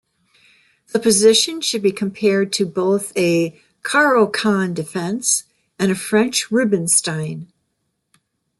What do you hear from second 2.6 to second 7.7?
both a Caro-Kann Defense and a French Rubinstein.